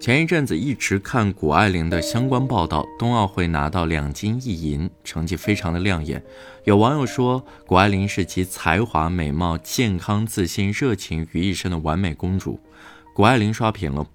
[0.00, 6.22] 前一阵子一直看谷爱凌的相关报道，冬奥会拿到两金一银，成绩非常的亮眼。
[6.62, 12.60] 有网友说，谷爱凌是集才华、美貌、健康、自信、热情于一身的完美公主。
[13.12, 14.06] 谷爱凌刷屏了。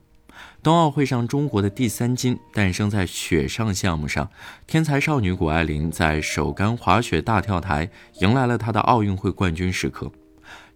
[0.63, 4.29] 冬奥会上，中国的第三金诞生在雪上项目上，
[4.65, 7.89] 天才少女谷爱凌在首杆滑雪大跳台
[8.21, 10.09] 迎来了她的奥运会冠军时刻。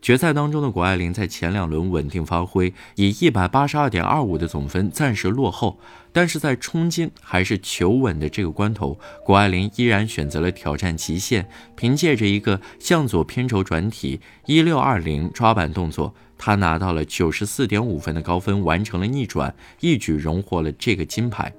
[0.02, 5.80] 决赛当中的谷爱凌在前两轮稳定发挥，以一百八十二点二五的总分暂时落后，
[6.12, 21.52] 但是在冲金还是求稳的这个关头，谷爱凌依然选择了挑战极限，凭借着一个向左偏轴转体一六二零抓板动作，她拿到了九十四点五分的高分，完成了逆转，一举荣获了这个金牌。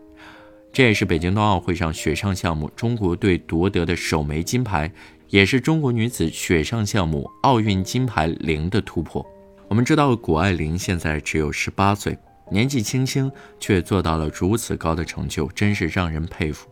[0.70, 4.92] 这也是北京冬奥会上雪上项目中国队夺得的首枚金牌。
[5.28, 9.24] 也是中国女子雪上项目奥运金牌零的突破。
[9.68, 12.16] 我们知道，谷爱凌现在只有十八岁，
[12.50, 16.66] 年纪轻轻却做到了如此高的成就，真是让人佩服。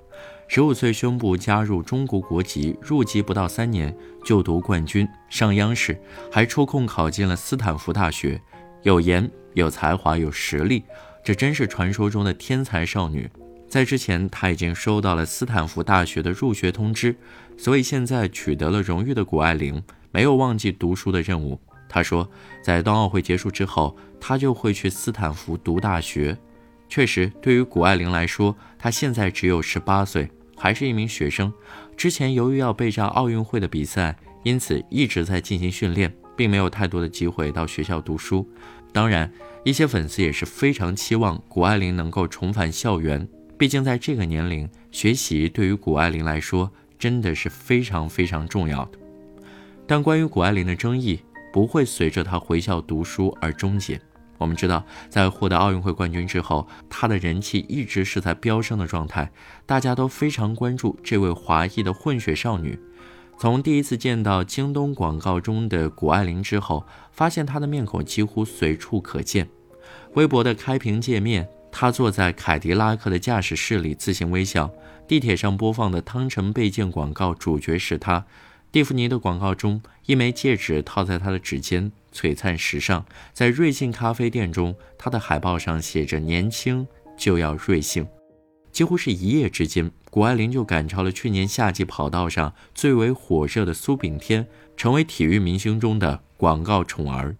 [0.48, 3.94] 十五岁宣布加入中国国籍，入籍不到三年
[4.25, 6.00] 就夺冠军，上央视，
[6.33, 8.41] 还抽空考进了斯坦福大学。
[8.83, 10.83] 有颜、有才华、有实力，
[11.22, 13.28] 这真是传说中的天才少女。
[13.69, 17.14] 在之前，他已经收到了斯坦福大学的入学通知，
[17.56, 21.61] 所以现在取得了荣誉的谷爱凌没有忘记读书的任务。
[21.89, 22.28] 他说，
[22.62, 26.37] 在冬奥会结束之后，他就会去斯坦福读大学。
[26.89, 31.53] 确实，对于谷爱凌来说，她现在只有十八岁，还是一名学生。
[31.97, 38.48] 之前由于要备战奥运会的比赛，因此一直在进行训练，并没有太多的机会到学校读书。
[38.92, 39.31] 当然，
[39.64, 43.27] 一些粉丝也是非常期望谷爱凌能够重返校园。
[43.59, 48.99] 毕竟，在这个年龄，学习对于谷爱凌来说真的是非常非常重要的。
[49.87, 51.21] 但关于谷爱凌的争议
[51.55, 53.99] 不会随着她回校读书而终结。
[54.37, 59.33] 我们知道，在获得奥运会冠军之后，她的人气一直是在飙升的状态，
[59.65, 62.79] 大家都非常关注这位华裔的混血少女。
[63.39, 69.49] 从第一次见到京东广告中的谷爱凌之后，发现她的面孔几乎随处可见。
[70.12, 71.49] 微博的开屏界面。
[71.78, 74.70] 他坐在凯迪拉克的驾驶室里自行微笑。
[75.06, 78.25] 地铁上播放的汤臣倍健广告主角是他。
[78.72, 83.04] 蒂芙尼的广告中，一枚戒指套在他的指尖，璀璨时尚。
[83.34, 88.09] 在瑞幸咖啡店中，他的海报上写着“年轻就要瑞幸”。
[88.72, 94.47] 几乎是一夜之间，谷爱凌就赶超了去年夏季跑道上最为火热的苏炳添，
[94.78, 97.36] 成为体育明星中的广告宠儿。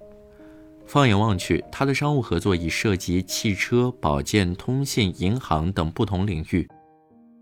[0.86, 6.66] 放眼望去，他的商务合作已涉及汽车、保健、通信、银行等不同领域。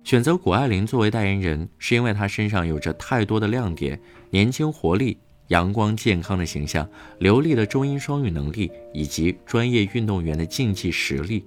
[0.03, 4.00] 选择谷爱凌作为代言人，是因为她身上有着太多的亮点：
[4.31, 5.19] 年轻活力、
[5.49, 6.88] 阳光健康的形象、
[7.19, 11.44] 流利的中英双语能力，以及专业运动员的竞技实力。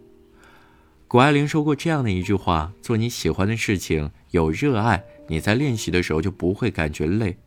[1.07, 7.37] 谷爱凌说过这样的一句话：“做你喜欢的事情，有热爱，你在练习的时候就不会感觉累。”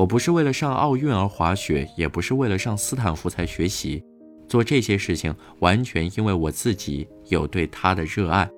[0.00, 4.02] 我不是为了上奥运而滑雪，也不是为了上斯坦福才学习，
[4.48, 8.48] 做这些事情完全因为我自己有对他的热爱。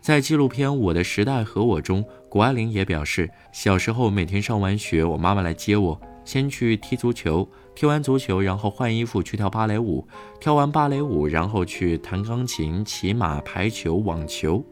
[0.00, 10.04] 在纪录片《我的时代和我》中，谷爱凌也表示，小时候每天上完学，我妈妈来接我，先去踢足球，踢完足球，然后换衣服去跳芭蕾舞，
[10.40, 14.64] 跳完芭蕾舞，然后去弹钢琴、骑马、排球、网球。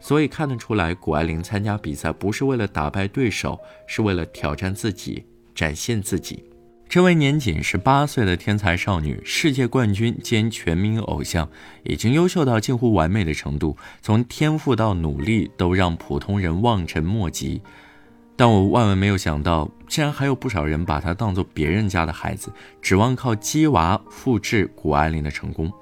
[0.00, 5.24] 所以看得出来，谷爱凌参加比赛不是为了打败对手，是为了挑战自己，
[5.54, 6.44] 展现自己。
[6.88, 11.48] 这位年仅十八岁的天才少女，世界冠军兼全民偶像，
[11.82, 17.60] 已经优秀到近乎完美的程度，从天赋到努力都让普通人望尘莫及。
[18.36, 25.72] 但我万万没有想到，竟然还有不少人把她当做别人家的孩子，指望靠鸡娃复制谷爱凌的成功。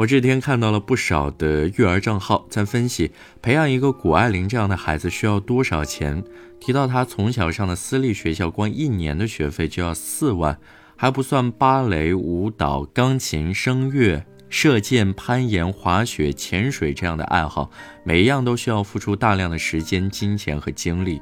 [0.00, 3.10] 我这天看到了不少的育儿账号在分析
[3.42, 6.24] 培养一个谷爱凌这样的孩子需要多少钱，
[6.58, 10.58] 提到她从小上的私立学校，光一年的学费就要四万，
[10.96, 17.70] 还不算芭蕾、舞蹈、钢琴、声乐、射箭、攀岩、滑雪、潜水这样的爱好，
[18.02, 21.20] 每一样都需要付出大量的时间、金钱和精力。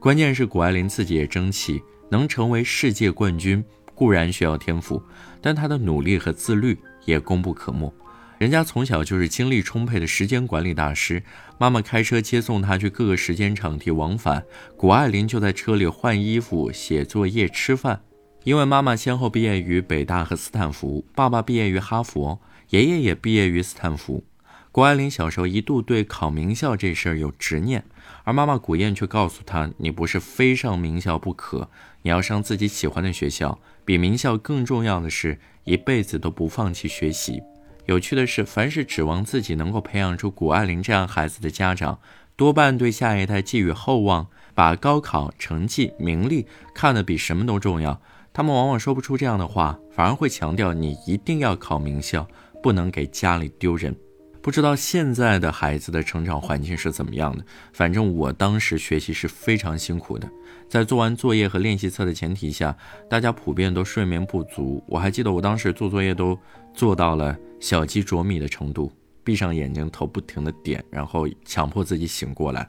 [0.00, 3.62] 关键是谷爱凌自己也争气，能成为世界冠军
[3.94, 5.02] 固然需要天赋，
[5.42, 7.92] 但她的努力和自律也功不可没。
[8.38, 11.22] 人家从小就是精力充沛的时间管理大师，
[11.58, 14.44] 妈妈开车接送他去各个时间场地往返，
[14.76, 18.02] 谷爱凌就在车里换衣服、写作业、吃饭。
[18.42, 22.40] 因为妈妈先后毕业于北大和斯坦福，爸爸毕业于哈佛，
[22.70, 24.24] 爷爷也毕业于斯坦福。
[24.70, 27.84] 谷爱凌小时候一度对考名校这事儿有执念，
[28.24, 31.70] 而妈妈古燕却告诉她：“你不是非上名校不可，
[32.02, 33.58] 你要上自己喜欢的学校。
[33.84, 37.40] 比名校更重要的是，一辈子都不放弃学习。”
[37.86, 41.98] 有趣的是，凡是指望自己能够培养出谷爱凌这样孩子的家长，
[42.34, 48.00] 多半对下一代寄予厚望，把高考成绩、名利看得比什么都重要。
[48.32, 52.26] 他们往往说不出这样的话，反而会强调你一定要考名校，
[52.62, 53.94] 不能给家里丢人。
[54.44, 57.42] 不知道现在的孩子的成长环境是怎么样的，
[57.72, 60.30] 反正我当时学习是非常辛苦的。
[60.68, 62.76] 在做完作业和练习册的前提下，
[63.08, 64.84] 大家普遍都睡眠不足。
[64.86, 66.38] 我还记得我当时做作业都
[66.74, 68.92] 做到了小鸡啄米的程度，
[69.24, 72.68] 闭上眼睛头不停的点，然后强迫自己醒过来。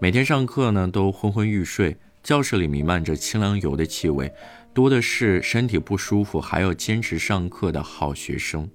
[0.00, 4.32] 每天上课呢都昏昏欲睡，教室里弥漫着清凉油的气味，
[4.74, 8.68] 多的是身体不舒服还要坚持上课的好学生。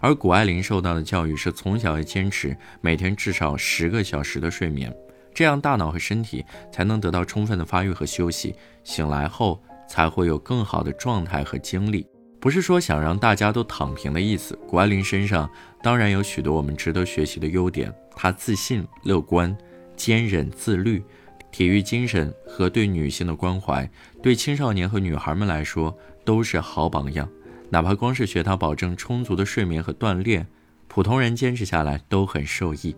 [0.00, 4.94] 而谷爱凌受到的教育是从小要坚持每天至少十个小时的睡眠，
[5.34, 8.54] 这样大脑和身体才能得到充分的发育和休息，
[8.84, 12.06] 醒来后才会有更好的状态和精力。
[12.40, 14.56] 不是说想让大家都躺平的意思。
[14.68, 15.50] 谷爱凌身上
[15.82, 19.56] 当然有许多我们值得学习的优点，她自信、乐观、
[19.96, 21.02] 坚韧、自律，
[21.50, 23.90] 体育精神和对女性的关怀，
[24.22, 25.92] 对青少年和女孩们来说
[26.24, 27.28] 都是好榜样。
[27.70, 30.46] 哪怕光是学他保证充足的睡眠和锻炼，
[30.86, 32.96] 普通人坚持下来都很受益。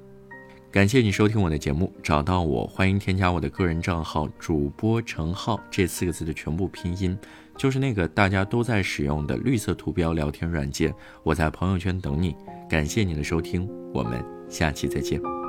[0.71, 7.19] 感谢你收听我的节目，找到我，欢迎添加我的个人账号“主播程浩”这四个字的全部拼音，
[7.57, 10.95] 就是那个大家都在使用的绿色图标聊天软件。
[11.25, 12.37] 我在朋友圈等你。
[12.69, 15.40] 感谢你的收听，我们下期再见。